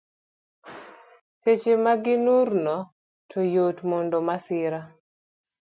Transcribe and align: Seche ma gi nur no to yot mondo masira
Seche 1.43 1.73
ma 1.83 1.93
gi 2.03 2.15
nur 2.25 2.47
no 2.65 2.77
to 3.29 3.39
yot 3.53 3.77
mondo 3.89 4.17
masira 4.27 4.81